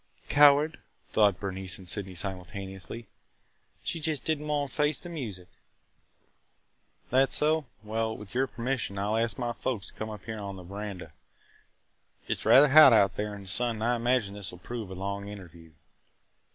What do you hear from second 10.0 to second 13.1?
up here on the veranda. It 's rather hot